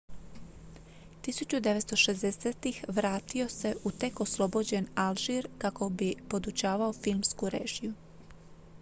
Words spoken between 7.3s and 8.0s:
režiju